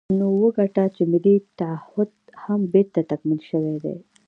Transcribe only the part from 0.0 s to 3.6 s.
نو وګڼه چې ملي تعهُد هم بېرته تکمیل